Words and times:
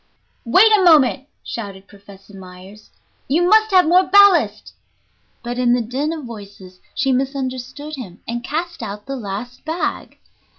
"Wait 0.45 0.71
a 0.75 0.83
moment," 0.83 1.27
shouted 1.43 1.87
Professor 1.87 2.35
Myers; 2.35 2.89
"you 3.27 3.47
must 3.47 3.69
have 3.69 3.85
more 3.87 4.03
ballast." 4.07 4.73
But 5.43 5.59
in 5.59 5.73
the 5.73 5.81
din 5.83 6.11
of 6.11 6.25
voices 6.25 6.79
she 6.95 7.11
misunderstood 7.11 7.97
him 7.97 8.19
and 8.27 8.43
cast 8.43 8.81
out 8.81 9.05
the 9.05 9.15
last 9.15 9.63
bag. 9.63 10.17